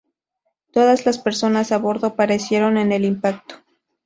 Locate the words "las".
1.05-1.19